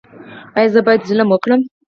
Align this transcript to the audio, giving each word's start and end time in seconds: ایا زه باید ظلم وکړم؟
ایا 0.57 0.69
زه 0.73 0.79
باید 0.85 1.07
ظلم 1.09 1.27
وکړم؟ 1.31 1.61